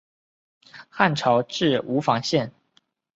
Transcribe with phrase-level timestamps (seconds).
[0.89, 2.51] 汉朝置吴房县。